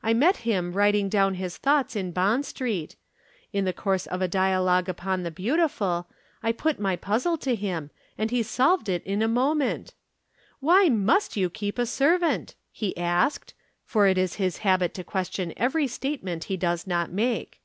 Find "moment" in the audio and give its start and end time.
9.26-9.94